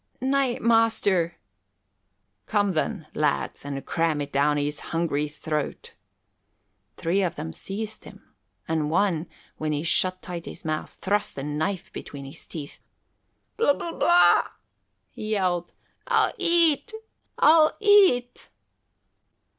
[0.19, 1.37] "Nay, master"
[2.47, 5.93] "Come, then, lads, and cram it down his hungry throat."
[6.97, 8.33] Three of them seized him,
[8.67, 9.27] and one,
[9.57, 12.79] when he shut tight his mouth, thrust a knife between his teeth.
[13.57, 14.47] "Blub bub blah!"
[15.11, 15.71] he yelled.
[16.07, 16.91] "I'll eat!
[17.37, 18.49] I'll eat!"